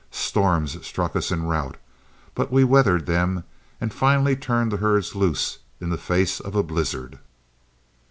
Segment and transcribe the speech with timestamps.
[0.09, 1.77] Storms struck us en route,
[2.33, 3.43] but we weathered them,
[3.79, 7.19] and finally turned the herds loose in the face of a blizzard.